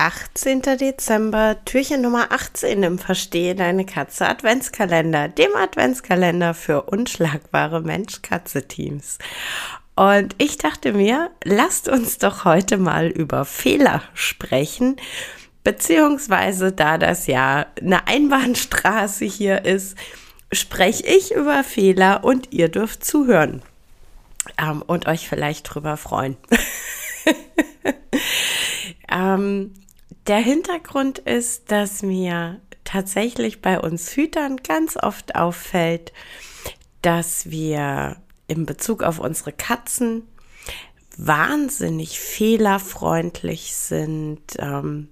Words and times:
18. 0.00 0.62
Dezember, 0.62 1.58
Türchen 1.66 2.00
Nummer 2.00 2.32
18 2.32 2.82
im 2.84 2.98
Verstehe 2.98 3.54
deine 3.54 3.84
Katze 3.84 4.26
Adventskalender, 4.26 5.28
dem 5.28 5.54
Adventskalender 5.54 6.54
für 6.54 6.84
unschlagbare 6.84 7.82
Mensch-Katze-Teams. 7.82 9.18
Und 9.96 10.34
ich 10.38 10.56
dachte 10.56 10.94
mir, 10.94 11.30
lasst 11.44 11.86
uns 11.86 12.16
doch 12.16 12.46
heute 12.46 12.78
mal 12.78 13.08
über 13.08 13.44
Fehler 13.44 14.02
sprechen, 14.14 14.96
beziehungsweise 15.64 16.72
da 16.72 16.96
das 16.96 17.26
ja 17.26 17.66
eine 17.78 18.08
Einbahnstraße 18.08 19.26
hier 19.26 19.66
ist, 19.66 19.98
spreche 20.50 21.04
ich 21.04 21.34
über 21.34 21.62
Fehler 21.62 22.24
und 22.24 22.54
ihr 22.54 22.70
dürft 22.70 23.04
zuhören 23.04 23.60
ähm, 24.56 24.80
und 24.80 25.06
euch 25.08 25.28
vielleicht 25.28 25.74
drüber 25.74 25.98
freuen. 25.98 26.38
ähm, 29.12 29.74
der 30.30 30.38
Hintergrund 30.38 31.18
ist, 31.18 31.72
dass 31.72 32.04
mir 32.04 32.60
tatsächlich 32.84 33.60
bei 33.60 33.80
uns 33.80 34.14
Hütern 34.14 34.58
ganz 34.58 34.96
oft 34.96 35.34
auffällt, 35.34 36.12
dass 37.02 37.50
wir 37.50 38.16
in 38.46 38.64
Bezug 38.64 39.02
auf 39.02 39.18
unsere 39.18 39.50
Katzen 39.50 40.22
wahnsinnig 41.16 42.20
fehlerfreundlich 42.20 43.74
sind, 43.74 44.40
ähm, 44.58 45.08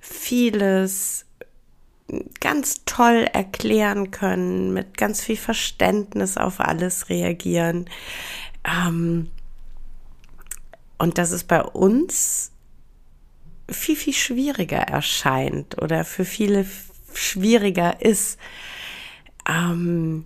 vieles 0.00 1.24
ganz 2.40 2.84
toll 2.84 3.28
erklären 3.32 4.10
können, 4.10 4.72
mit 4.72 4.98
ganz 4.98 5.22
viel 5.22 5.36
Verständnis 5.36 6.36
auf 6.36 6.58
alles 6.58 7.08
reagieren. 7.08 7.88
Ähm, 8.64 9.30
und 10.98 11.16
dass 11.16 11.30
es 11.30 11.44
bei 11.44 11.62
uns 11.62 12.50
viel, 13.68 13.96
viel 13.96 14.14
schwieriger 14.14 14.80
erscheint 14.80 15.80
oder 15.80 16.04
für 16.04 16.24
viele 16.24 16.66
schwieriger 17.12 18.00
ist, 18.00 18.38
ähm, 19.48 20.24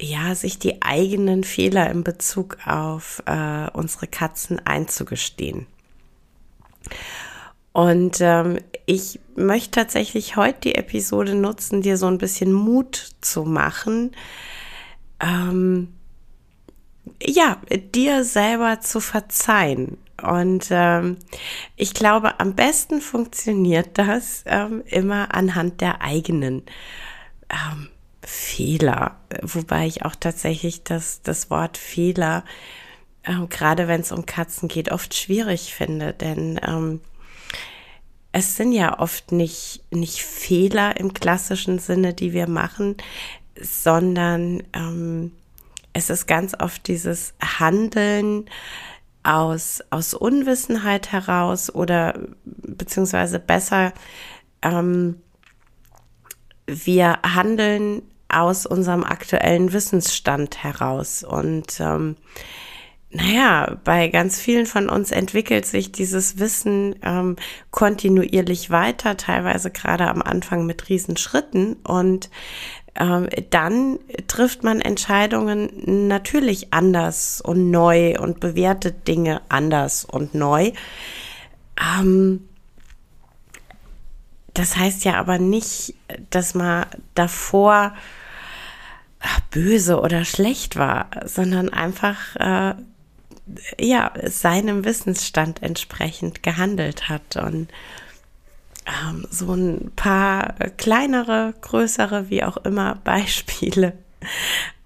ja, 0.00 0.34
sich 0.34 0.58
die 0.58 0.82
eigenen 0.82 1.44
Fehler 1.44 1.90
in 1.90 2.04
Bezug 2.04 2.58
auf 2.66 3.22
äh, 3.26 3.68
unsere 3.72 4.06
Katzen 4.06 4.58
einzugestehen. 4.66 5.66
Und 7.72 8.18
ähm, 8.20 8.58
ich 8.86 9.20
möchte 9.34 9.72
tatsächlich 9.72 10.36
heute 10.36 10.60
die 10.60 10.74
Episode 10.74 11.34
nutzen, 11.34 11.82
dir 11.82 11.96
so 11.96 12.06
ein 12.06 12.18
bisschen 12.18 12.52
Mut 12.52 13.14
zu 13.20 13.44
machen, 13.44 14.12
ähm, 15.20 15.88
ja, 17.22 17.60
dir 17.94 18.24
selber 18.24 18.80
zu 18.80 19.00
verzeihen. 19.00 19.98
Und 20.22 20.68
ähm, 20.70 21.18
ich 21.76 21.94
glaube, 21.94 22.38
am 22.40 22.54
besten 22.54 23.00
funktioniert 23.00 23.98
das 23.98 24.44
ähm, 24.46 24.82
immer 24.86 25.34
anhand 25.34 25.80
der 25.80 26.02
eigenen 26.02 26.62
ähm, 27.50 27.88
Fehler, 28.22 29.16
wobei 29.42 29.86
ich 29.86 30.04
auch 30.04 30.14
tatsächlich 30.14 30.84
das, 30.84 31.22
das 31.22 31.50
Wort 31.50 31.76
Fehler, 31.76 32.44
ähm, 33.24 33.48
gerade 33.48 33.88
wenn 33.88 34.00
es 34.00 34.12
um 34.12 34.24
Katzen 34.24 34.68
geht, 34.68 34.92
oft 34.92 35.14
schwierig 35.14 35.74
finde, 35.74 36.12
denn 36.12 36.60
ähm, 36.66 37.00
es 38.32 38.56
sind 38.56 38.72
ja 38.72 38.98
oft 38.98 39.30
nicht, 39.30 39.84
nicht 39.90 40.22
Fehler 40.22 40.98
im 40.98 41.14
klassischen 41.14 41.78
Sinne, 41.78 42.14
die 42.14 42.32
wir 42.32 42.48
machen, 42.48 42.96
sondern 43.60 44.62
ähm, 44.72 45.32
es 45.92 46.10
ist 46.10 46.26
ganz 46.26 46.54
oft 46.58 46.88
dieses 46.88 47.34
Handeln 47.40 48.46
aus, 49.24 49.82
aus 49.90 50.14
Unwissenheit 50.14 51.10
heraus 51.10 51.74
oder 51.74 52.18
beziehungsweise 52.44 53.40
besser, 53.40 53.92
ähm, 54.62 55.16
wir 56.66 57.18
handeln 57.22 58.02
aus 58.28 58.66
unserem 58.66 59.04
aktuellen 59.04 59.72
Wissensstand 59.72 60.62
heraus. 60.62 61.24
Und 61.24 61.78
ähm, 61.80 62.16
naja, 63.10 63.78
bei 63.84 64.08
ganz 64.08 64.40
vielen 64.40 64.66
von 64.66 64.88
uns 64.88 65.10
entwickelt 65.10 65.66
sich 65.66 65.92
dieses 65.92 66.38
Wissen 66.38 66.96
ähm, 67.02 67.36
kontinuierlich 67.70 68.70
weiter, 68.70 69.16
teilweise 69.16 69.70
gerade 69.70 70.08
am 70.08 70.20
Anfang 70.20 70.66
mit 70.66 70.88
Riesenschritten. 70.88 71.74
Und 71.84 72.28
dann 73.50 73.98
trifft 74.28 74.62
man 74.62 74.80
Entscheidungen 74.80 76.08
natürlich 76.08 76.72
anders 76.72 77.40
und 77.40 77.70
neu 77.70 78.18
und 78.20 78.38
bewertet 78.38 79.08
Dinge 79.08 79.40
anders 79.48 80.04
und 80.04 80.34
neu. 80.34 80.70
Ähm, 81.80 82.48
das 84.54 84.76
heißt 84.76 85.04
ja 85.04 85.14
aber 85.14 85.38
nicht, 85.38 85.94
dass 86.30 86.54
man 86.54 86.86
davor 87.14 87.94
böse 89.50 90.00
oder 90.00 90.24
schlecht 90.24 90.76
war, 90.76 91.08
sondern 91.24 91.70
einfach 91.70 92.36
äh, 92.36 92.74
ja 93.78 94.12
seinem 94.24 94.84
Wissensstand 94.84 95.62
entsprechend 95.62 96.42
gehandelt 96.44 97.08
hat 97.08 97.36
und 97.36 97.68
ähm, 98.86 99.26
so 99.30 99.52
ein 99.52 99.92
paar 99.96 100.54
kleinere, 100.76 101.54
größere, 101.60 102.30
wie 102.30 102.44
auch 102.44 102.58
immer 102.58 102.96
Beispiele 103.04 103.94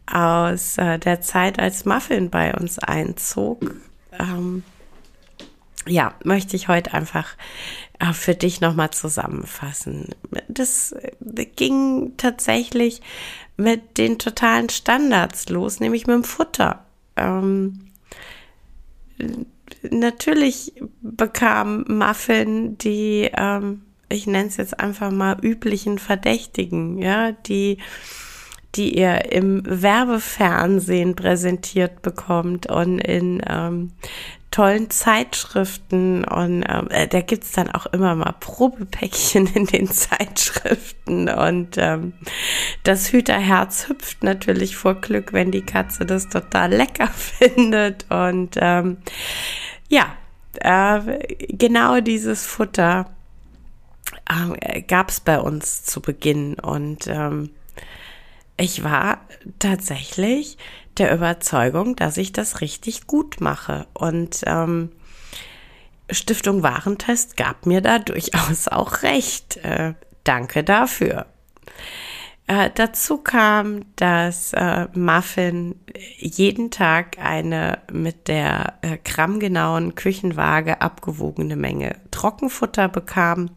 aus 0.06 0.78
äh, 0.78 0.98
der 0.98 1.20
Zeit, 1.20 1.58
als 1.58 1.84
Muffin 1.84 2.30
bei 2.30 2.54
uns 2.54 2.78
einzog. 2.78 3.74
Ähm, 4.18 4.62
ja, 5.86 6.14
möchte 6.24 6.56
ich 6.56 6.68
heute 6.68 6.94
einfach 6.94 7.36
äh, 7.98 8.12
für 8.12 8.34
dich 8.34 8.60
nochmal 8.60 8.90
zusammenfassen. 8.90 10.14
Das 10.48 10.92
äh, 10.92 11.44
ging 11.44 12.14
tatsächlich 12.16 13.00
mit 13.56 13.98
den 13.98 14.18
totalen 14.18 14.68
Standards 14.68 15.48
los, 15.48 15.80
nämlich 15.80 16.06
mit 16.06 16.14
dem 16.14 16.24
Futter. 16.24 16.84
Ähm, 17.16 17.90
natürlich 19.90 20.74
bekam 21.00 21.84
Muffin 21.88 22.78
die 22.78 23.30
ähm, 23.36 23.82
ich 24.08 24.26
nenne 24.26 24.48
es 24.48 24.56
jetzt 24.56 24.80
einfach 24.80 25.10
mal 25.10 25.36
üblichen 25.42 25.98
Verdächtigen, 25.98 26.98
ja, 26.98 27.32
die 27.32 27.78
die 28.74 28.98
ihr 28.98 29.32
im 29.32 29.62
Werbefernsehen 29.64 31.16
präsentiert 31.16 32.02
bekommt 32.02 32.66
und 32.66 32.98
in 32.98 33.42
ähm, 33.48 33.92
tollen 34.50 34.88
Zeitschriften 34.90 36.24
und 36.24 36.64
ähm, 36.68 36.88
äh, 36.90 37.06
da 37.06 37.20
gibt's 37.20 37.52
dann 37.52 37.70
auch 37.70 37.86
immer 37.86 38.14
mal 38.14 38.34
Probepäckchen 38.40 39.46
in 39.54 39.66
den 39.66 39.88
Zeitschriften 39.88 41.28
und 41.28 41.76
ähm, 41.76 42.14
das 42.84 43.12
Hüterherz 43.12 43.88
hüpft 43.88 44.22
natürlich 44.22 44.76
vor 44.76 44.94
Glück, 44.94 45.32
wenn 45.32 45.50
die 45.50 45.62
Katze 45.62 46.06
das 46.06 46.28
total 46.28 46.72
lecker 46.72 47.08
findet 47.14 48.06
und 48.10 48.56
ähm, 48.56 48.98
ja, 49.88 50.14
äh, 50.60 51.00
genau 51.48 52.00
dieses 52.00 52.46
Futter 52.46 53.14
äh, 54.60 54.82
gab 54.82 55.10
es 55.10 55.20
bei 55.20 55.38
uns 55.38 55.84
zu 55.84 56.00
Beginn. 56.00 56.54
Und 56.54 57.06
ähm, 57.06 57.50
ich 58.56 58.84
war 58.84 59.20
tatsächlich 59.58 60.58
der 60.98 61.14
Überzeugung, 61.14 61.96
dass 61.96 62.16
ich 62.16 62.32
das 62.32 62.60
richtig 62.60 63.06
gut 63.06 63.40
mache. 63.40 63.86
Und 63.94 64.42
ähm, 64.46 64.90
Stiftung 66.10 66.62
Warentest 66.62 67.36
gab 67.36 67.66
mir 67.66 67.80
da 67.80 67.98
durchaus 67.98 68.68
auch 68.68 69.02
recht. 69.02 69.58
Äh, 69.58 69.94
danke 70.24 70.64
dafür. 70.64 71.26
Äh, 72.46 72.70
dazu 72.74 73.18
kam, 73.18 73.94
dass 73.96 74.54
äh, 74.54 74.88
Muffin 74.94 75.74
jeden 76.16 76.70
Tag 76.70 77.18
eine 77.18 77.78
mit 77.92 78.26
der 78.26 78.78
äh, 78.80 78.96
grammgenauen 79.04 79.94
Küchenwaage 79.94 80.80
abgewogene 80.80 81.56
Menge 81.56 81.96
Trockenfutter 82.10 82.88
bekam 82.88 83.50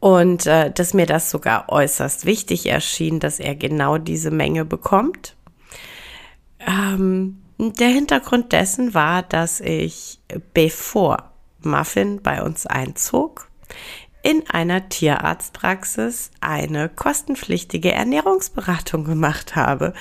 und 0.00 0.46
äh, 0.46 0.70
dass 0.70 0.94
mir 0.94 1.06
das 1.06 1.30
sogar 1.30 1.68
äußerst 1.68 2.24
wichtig 2.24 2.66
erschien, 2.66 3.20
dass 3.20 3.40
er 3.40 3.54
genau 3.54 3.98
diese 3.98 4.30
Menge 4.30 4.64
bekommt. 4.64 5.36
Ähm, 6.60 7.42
der 7.58 7.88
Hintergrund 7.88 8.52
dessen 8.52 8.94
war, 8.94 9.22
dass 9.22 9.60
ich, 9.60 10.20
bevor 10.54 11.32
Muffin 11.60 12.22
bei 12.22 12.42
uns 12.42 12.66
einzog, 12.66 13.48
in 14.22 14.48
einer 14.48 14.88
Tierarztpraxis 14.88 16.30
eine 16.40 16.88
kostenpflichtige 16.88 17.92
Ernährungsberatung 17.92 19.04
gemacht 19.04 19.56
habe 19.56 19.94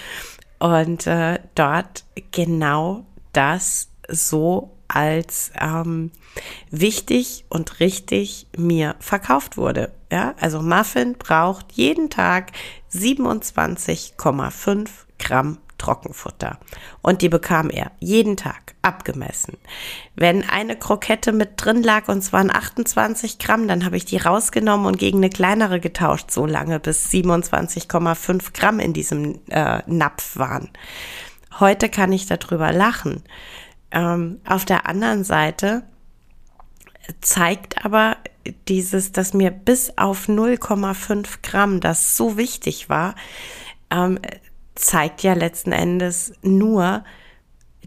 und 0.60 1.08
äh, 1.08 1.40
dort 1.56 2.04
genau 2.32 3.06
das 3.34 3.90
so 4.08 4.77
als 4.88 5.52
ähm, 5.60 6.12
wichtig 6.72 7.46
und 7.50 7.80
richtig 7.80 8.48
mir 8.58 8.96
verkauft 9.00 9.58
wurde. 9.58 9.92
Ja, 10.12 10.36
also 10.40 10.62
Muffin 10.62 11.16
braucht 11.18 11.74
jeden 11.74 12.10
Tag 12.10 12.52
27,5 12.94 14.90
Gramm 15.20 15.58
Trockenfutter. 15.78 16.58
Und 17.02 17.22
die 17.22 17.30
bekam 17.30 17.70
er 17.70 17.92
jeden 18.00 18.38
Tag 18.38 18.76
abgemessen. 18.82 19.58
Wenn 20.16 20.48
eine 20.48 20.76
Krokette 20.76 21.32
mit 21.32 21.52
drin 21.58 21.84
lag 21.84 22.08
und 22.08 22.20
es 22.20 22.34
waren 22.34 22.52
28 22.52 23.38
Gramm, 23.40 23.68
dann 23.68 23.86
habe 23.86 23.98
ich 23.98 24.06
die 24.06 24.18
rausgenommen 24.18 24.88
und 24.88 24.98
gegen 24.98 25.20
eine 25.20 25.30
kleinere 25.30 25.80
getauscht, 25.80 26.32
so 26.32 26.46
lange 26.46 26.80
bis 26.80 27.10
27,5 27.10 28.54
Gramm 28.54 28.80
in 28.80 28.94
diesem 28.94 29.40
äh, 29.50 29.82
Napf 29.86 30.38
waren. 30.38 30.70
Heute 31.60 31.90
kann 31.90 32.12
ich 32.12 32.28
darüber 32.28 32.72
lachen. 32.72 33.24
Ähm, 33.92 34.40
auf 34.46 34.66
der 34.66 34.88
anderen 34.88 35.24
Seite 35.24 35.84
zeigt 37.22 37.86
aber 37.86 38.18
dieses, 38.68 39.12
dass 39.12 39.34
mir 39.34 39.52
bis 39.52 39.98
auf 39.98 40.28
0,5 40.28 41.40
Gramm 41.42 41.80
das 41.80 42.16
so 42.18 42.38
wichtig 42.38 42.90
war, 42.90 43.16
ähm, 43.90 44.20
zeigt 44.76 45.24
ja 45.24 45.34
letzten 45.34 45.72
Endes 45.72 46.34
nur, 46.42 47.04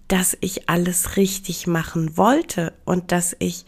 dass 0.08 0.37
ich 0.41 0.69
alles 0.69 1.17
richtig 1.17 1.67
machen 1.67 2.17
wollte 2.17 2.73
und 2.85 3.12
dass 3.12 3.37
ich 3.38 3.64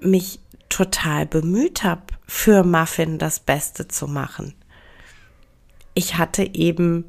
mich 0.00 0.38
total 0.68 1.26
bemüht 1.26 1.82
habe, 1.82 2.02
für 2.26 2.62
Muffin 2.62 3.18
das 3.18 3.40
Beste 3.40 3.88
zu 3.88 4.06
machen. 4.06 4.54
Ich 5.94 6.16
hatte 6.16 6.54
eben 6.54 7.06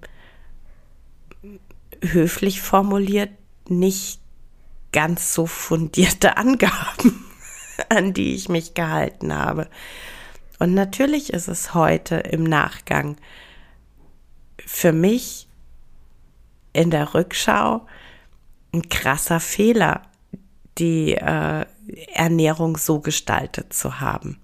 höflich 2.02 2.62
formuliert 2.62 3.30
nicht 3.68 4.20
ganz 4.92 5.34
so 5.34 5.46
fundierte 5.46 6.38
Angaben, 6.38 7.26
an 7.90 8.14
die 8.14 8.36
ich 8.36 8.50
mich 8.50 8.74
gehalten 8.74 9.34
habe. 9.34 9.70
Und 10.60 10.74
natürlich 10.74 11.32
ist 11.32 11.48
es 11.48 11.74
heute 11.74 12.16
im 12.16 12.44
Nachgang 12.44 13.16
für 14.66 14.92
mich 14.92 15.48
in 16.74 16.92
der 16.92 17.14
Rückschau 17.14 17.86
ein 18.74 18.88
krasser 18.90 19.40
Fehler, 19.40 20.04
die 20.78 21.16
äh, 21.16 21.66
Ernährung 22.14 22.78
so 22.78 23.00
gestaltet 23.00 23.74
zu 23.74 24.00
haben. 24.00 24.40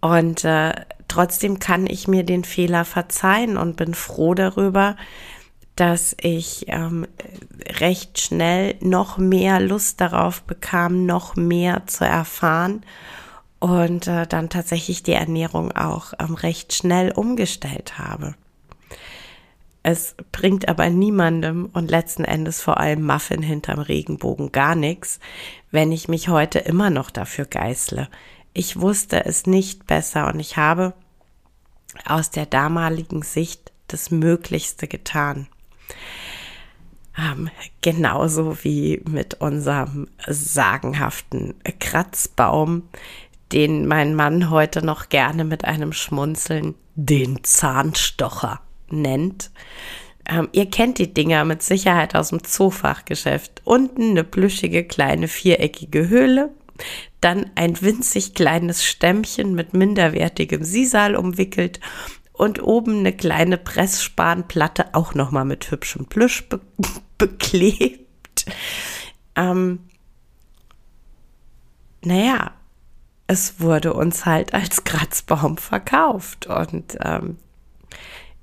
Und 0.00 0.44
äh, 0.44 0.72
trotzdem 1.08 1.58
kann 1.58 1.86
ich 1.86 2.08
mir 2.08 2.24
den 2.24 2.44
Fehler 2.44 2.84
verzeihen 2.84 3.56
und 3.56 3.76
bin 3.76 3.94
froh 3.94 4.34
darüber, 4.34 4.96
dass 5.76 6.14
ich 6.20 6.66
ähm, 6.68 7.06
recht 7.80 8.20
schnell 8.20 8.76
noch 8.80 9.18
mehr 9.18 9.60
Lust 9.60 10.00
darauf 10.00 10.42
bekam, 10.42 11.06
noch 11.06 11.36
mehr 11.36 11.86
zu 11.86 12.04
erfahren 12.04 12.82
und 13.60 14.06
äh, 14.06 14.26
dann 14.26 14.48
tatsächlich 14.48 15.02
die 15.02 15.12
Ernährung 15.12 15.72
auch 15.72 16.12
ähm, 16.18 16.34
recht 16.34 16.72
schnell 16.72 17.12
umgestellt 17.12 17.98
habe. 17.98 18.34
Es 19.82 20.14
bringt 20.32 20.68
aber 20.68 20.90
niemandem 20.90 21.70
und 21.72 21.90
letzten 21.90 22.24
Endes 22.24 22.60
vor 22.60 22.78
allem 22.78 23.06
Muffin 23.06 23.42
hinterm 23.42 23.78
Regenbogen 23.78 24.52
gar 24.52 24.74
nichts, 24.74 25.20
wenn 25.70 25.90
ich 25.92 26.08
mich 26.08 26.28
heute 26.28 26.58
immer 26.58 26.90
noch 26.90 27.10
dafür 27.10 27.46
geißle. 27.46 28.08
Ich 28.52 28.80
wusste 28.80 29.24
es 29.24 29.46
nicht 29.46 29.86
besser 29.86 30.28
und 30.28 30.40
ich 30.40 30.56
habe 30.56 30.92
aus 32.04 32.30
der 32.30 32.46
damaligen 32.46 33.22
Sicht 33.22 33.72
das 33.88 34.10
Möglichste 34.10 34.86
getan. 34.86 35.48
Ähm, 37.18 37.50
genauso 37.80 38.62
wie 38.64 39.02
mit 39.08 39.34
unserem 39.40 40.08
sagenhaften 40.26 41.54
Kratzbaum, 41.78 42.88
den 43.52 43.86
mein 43.86 44.14
Mann 44.14 44.50
heute 44.50 44.84
noch 44.84 45.08
gerne 45.08 45.44
mit 45.44 45.64
einem 45.64 45.92
Schmunzeln 45.92 46.74
den 46.94 47.42
Zahnstocher 47.42 48.60
nennt. 48.88 49.50
Ähm, 50.28 50.48
ihr 50.52 50.70
kennt 50.70 50.98
die 50.98 51.12
Dinger 51.12 51.44
mit 51.44 51.62
Sicherheit 51.62 52.14
aus 52.14 52.28
dem 52.28 52.44
Zoofachgeschäft. 52.44 53.62
Unten 53.64 54.10
eine 54.10 54.24
plüschige 54.24 54.84
kleine 54.84 55.28
viereckige 55.28 56.08
Höhle, 56.08 56.50
dann 57.20 57.50
ein 57.56 57.80
winzig 57.80 58.34
kleines 58.34 58.84
Stämmchen 58.84 59.54
mit 59.54 59.74
minderwertigem 59.74 60.62
Sisal 60.62 61.16
umwickelt 61.16 61.80
und 62.40 62.62
oben 62.62 63.00
eine 63.00 63.12
kleine 63.12 63.58
Pressspanplatte 63.58 64.94
auch 64.94 65.14
nochmal 65.14 65.44
mit 65.44 65.70
hübschem 65.70 66.06
Plüsch 66.06 66.48
be 66.48 66.60
beklebt. 67.18 68.46
Ähm, 69.36 69.80
naja, 72.02 72.52
es 73.26 73.60
wurde 73.60 73.92
uns 73.92 74.24
halt 74.24 74.54
als 74.54 74.84
Kratzbaum 74.84 75.58
verkauft 75.58 76.46
und 76.46 76.96
ähm, 77.04 77.36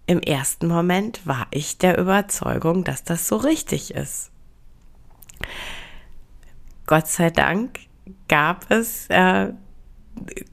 im 0.06 0.22
ersten 0.22 0.68
Moment 0.68 1.26
war 1.26 1.48
ich 1.50 1.80
der 1.80 1.98
Überzeugung, 1.98 2.84
dass 2.84 3.04
das 3.04 3.28
so 3.28 3.36
richtig 3.38 3.96
ist. 3.96 4.30
Gott 6.86 7.08
sei 7.08 7.32
Dank 7.32 7.80
gab 8.28 8.70
es 8.70 9.08
äh, 9.10 9.54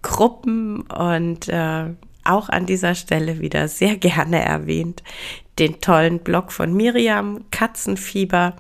Gruppen 0.01 0.81
und 0.81 1.49
äh, 1.49 1.91
auch 2.25 2.49
an 2.49 2.67
dieser 2.67 2.95
Stelle 2.95 3.41
wieder 3.41 3.69
sehr 3.69 3.97
gerne 3.97 4.45
erwähnt, 4.45 5.03
den 5.59 5.81
tollen 5.81 6.21
Blog 6.21 6.53
von 6.53 6.75
Miriam, 6.75 7.45
Katzenfieber, 7.51 8.57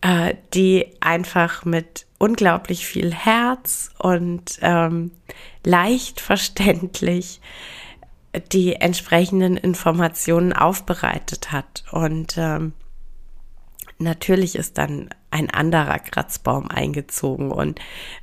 äh, 0.00 0.34
die 0.54 0.86
einfach 1.00 1.64
mit 1.64 2.06
unglaublich 2.18 2.86
viel 2.86 3.14
Herz 3.14 3.90
und 3.98 4.58
ähm, 4.62 5.12
leicht 5.64 6.20
verständlich 6.20 7.40
die 8.52 8.74
entsprechenden 8.74 9.56
Informationen 9.56 10.52
aufbereitet 10.52 11.52
hat. 11.52 11.84
Und 11.90 12.36
ähm, 12.36 12.72
natürlich 13.98 14.56
ist 14.56 14.78
dann 14.78 15.10
ein 15.30 15.50
anderer 15.50 15.98
Kratzbaum 15.98 16.68
eingezogen 16.68 17.50
und 17.50 17.80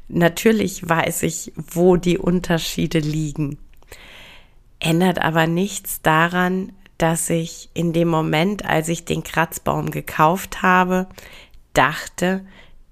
natürlich 0.07 0.87
weiß 0.87 1.23
ich, 1.23 1.53
wo 1.55 1.97
die 1.97 2.17
Unterschiede 2.17 2.99
liegen 2.99 3.57
ändert 4.85 5.19
aber 5.19 5.47
nichts 5.47 6.01
daran, 6.01 6.71
dass 6.97 7.29
ich 7.29 7.69
in 7.73 7.91
dem 7.91 8.07
Moment, 8.07 8.65
als 8.65 8.87
ich 8.87 9.03
den 9.03 9.23
Kratzbaum 9.23 9.89
gekauft 9.89 10.61
habe, 10.61 11.07
dachte, 11.73 12.45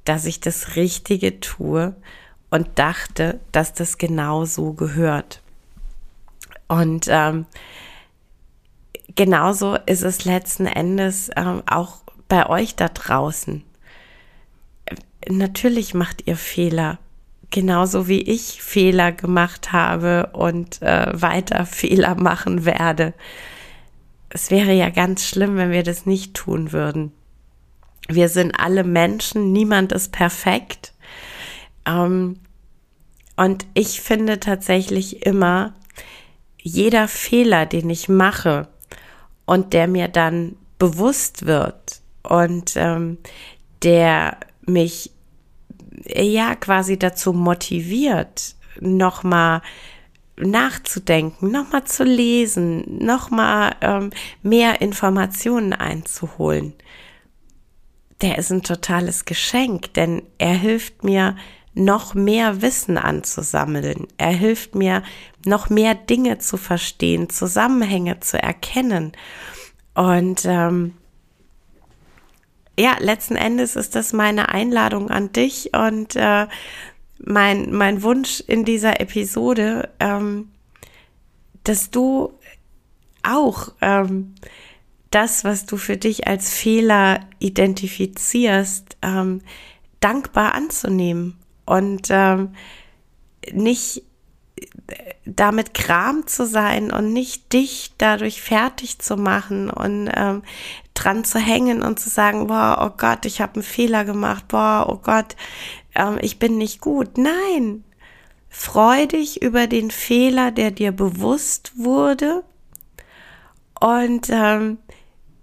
dass 0.04 0.26
ich 0.26 0.42
das 0.42 0.76
Richtige 0.76 1.40
tue 1.40 1.96
und 2.50 2.68
dachte, 2.80 3.40
dass 3.52 3.74
das 3.74 3.98
genau 3.98 4.46
so 4.46 4.74
gehört. 4.74 5.42
Und 6.68 7.06
ähm, 7.10 7.46
genauso 9.16 9.76
ist 9.86 10.02
es 10.02 10.26
letzten 10.26 10.66
Endes 10.66 11.30
ähm, 11.36 11.62
auch 11.68 11.98
bei 12.28 12.50
euch 12.50 12.76
da 12.76 12.90
draußen. 12.90 13.64
Natürlich 15.30 15.94
macht 15.94 16.28
ihr 16.28 16.36
Fehler 16.36 16.98
genauso 17.54 18.08
wie 18.08 18.22
ich 18.22 18.62
Fehler 18.62 19.12
gemacht 19.12 19.72
habe 19.72 20.32
und 20.34 20.82
äh, 20.82 21.10
weiter 21.14 21.66
Fehler 21.66 22.16
machen 22.16 22.66
werde. 22.66 23.14
Es 24.30 24.50
wäre 24.50 24.74
ja 24.74 24.90
ganz 24.90 25.26
schlimm, 25.26 25.56
wenn 25.56 25.70
wir 25.70 25.84
das 25.84 26.08
nicht 26.08 26.34
tun 26.34 26.72
würden. 26.72 27.14
Wir 28.10 28.28
sind 28.28 28.60
alle 28.60 28.84
Menschen, 28.84 29.54
niemand 29.54 29.92
ist 29.92 30.12
perfekt. 30.12 30.94
Ähm, 31.86 32.40
und 33.38 33.66
ich 33.76 34.02
finde 34.02 34.40
tatsächlich 34.40 35.24
immer, 35.26 35.74
jeder 36.60 37.08
Fehler, 37.08 37.68
den 37.68 37.90
ich 37.90 38.10
mache 38.10 38.68
und 39.46 39.74
der 39.74 39.88
mir 39.88 40.08
dann 40.08 40.56
bewusst 40.80 41.46
wird 41.46 42.02
und 42.24 42.74
ähm, 42.78 43.20
der 43.84 44.38
mich 44.66 45.13
ja 46.06 46.56
quasi 46.56 46.98
dazu 46.98 47.34
motiviert, 47.34 48.56
nochmal 48.80 49.62
nachzudenken, 50.38 51.52
nochmal 51.52 51.84
zu 51.84 52.04
lesen, 52.04 52.84
nochmal 53.00 53.76
ähm, 53.82 54.10
mehr 54.42 54.82
Informationen 54.82 55.74
einzuholen. 55.74 56.74
Der 58.22 58.38
ist 58.38 58.52
ein 58.52 58.64
totales 58.64 59.26
Geschenk, 59.26 59.94
denn 59.94 60.24
er 60.38 60.54
hilft 60.54 61.04
mir, 61.04 61.36
noch 61.76 62.14
mehr 62.14 62.62
Wissen 62.62 62.98
anzusammeln. 62.98 64.08
Er 64.18 64.32
hilft 64.32 64.76
mir, 64.76 65.04
noch 65.46 65.70
mehr 65.70 65.96
Dinge 65.96 66.38
zu 66.38 66.58
verstehen, 66.58 67.30
Zusammenhänge 67.30 68.20
zu 68.20 68.42
erkennen. 68.42 69.14
Und 69.96 70.44
ähm, 70.46 70.94
ja, 72.78 72.98
letzten 73.00 73.36
Endes 73.36 73.76
ist 73.76 73.96
das 73.96 74.14
meine 74.14 74.50
Einladung 74.50 75.10
an 75.10 75.32
dich 75.32 75.72
und 75.74 76.16
äh, 76.16 76.48
mein, 77.20 77.72
mein 77.72 78.04
Wunsch 78.04 78.42
in 78.42 78.66
dieser 78.66 79.00
Episode, 79.00 79.90
ähm, 80.00 80.50
dass 81.64 81.92
du 81.92 82.34
auch 83.22 83.72
ähm, 83.82 84.36
das, 85.12 85.44
was 85.44 85.66
du 85.66 85.78
für 85.78 85.98
dich 85.98 86.28
als 86.28 86.52
Fehler 86.52 87.22
identifizierst, 87.40 88.98
ähm, 89.02 89.42
dankbar 90.00 90.56
anzunehmen 90.56 91.38
und 91.66 92.08
ähm, 92.10 92.54
nicht 93.52 94.04
damit 95.26 95.74
Kram 95.74 96.28
zu 96.28 96.46
sein 96.46 96.92
und 96.92 97.14
nicht 97.14 97.54
dich 97.54 97.94
dadurch 97.98 98.42
fertig 98.42 99.00
zu 99.00 99.16
machen 99.18 99.70
und 99.70 100.10
ähm, 100.14 100.44
dran 100.94 101.24
zu 101.24 101.40
hängen 101.40 101.82
und 101.82 102.00
zu 102.00 102.10
sagen, 102.10 102.48
boah, 102.48 102.78
oh 102.86 102.96
Gott, 102.98 103.26
ich 103.26 103.42
habe 103.42 103.56
einen 103.56 103.64
Fehler 103.64 104.06
gemacht, 104.06 104.48
boah, 104.48 104.86
oh 104.90 105.00
Gott, 105.04 105.36
ähm, 105.96 106.18
ich 106.22 106.40
bin 106.40 106.58
nicht 106.58 106.82
gut. 106.82 107.18
Nein, 107.18 107.84
freu 108.50 109.08
dich 109.08 109.42
über 109.42 109.68
den 109.68 109.92
Fehler, 109.92 110.52
der 110.52 110.72
dir 110.72 110.92
bewusst 110.92 111.74
wurde 111.76 112.44
und 113.80 114.28
ähm, 114.30 114.78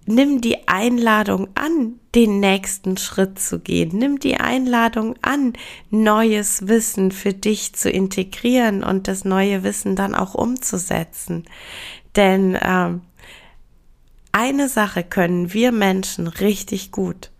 nimm 0.06 0.40
die 0.40 0.68
Einladung 0.68 1.48
an, 1.54 1.94
den 2.14 2.40
nächsten 2.40 2.96
Schritt 2.96 3.38
zu 3.38 3.60
gehen. 3.60 3.90
Nimm 3.96 4.18
die 4.18 4.36
Einladung 4.36 5.14
an, 5.22 5.52
neues 5.90 6.66
Wissen 6.66 7.12
für 7.12 7.32
dich 7.32 7.74
zu 7.74 7.90
integrieren 7.90 8.82
und 8.82 9.06
das 9.06 9.24
neue 9.24 9.62
Wissen 9.62 9.96
dann 9.96 10.14
auch 10.14 10.34
umzusetzen. 10.34 11.44
Denn 12.16 12.58
ähm, 12.60 13.02
eine 14.32 14.68
Sache 14.68 15.04
können 15.04 15.52
wir 15.52 15.72
Menschen 15.72 16.26
richtig 16.26 16.90
gut. 16.90 17.30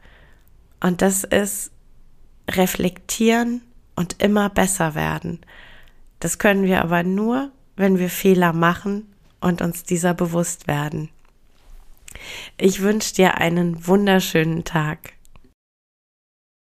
Und 0.81 1.02
das 1.02 1.25
ist 1.25 1.73
reflektieren 2.49 3.62
und 3.97 4.23
immer 4.23 4.49
besser 4.49 4.95
werden. 4.95 5.40
Das 6.21 6.38
können 6.38 6.64
wir 6.64 6.83
aber 6.83 7.02
nur, 7.02 7.50
wenn 7.76 7.99
wir 7.99 8.11
Fehler 8.11 8.52
machen 8.52 9.12
und 9.40 9.62
uns 9.62 9.85
dieser 9.85 10.14
bewusst 10.14 10.69
werden. 10.69 11.11
Ich 12.57 12.81
wünsche 12.83 13.15
dir 13.15 13.39
einen 13.39 13.87
wunderschönen 13.87 14.65
Tag. 14.65 15.15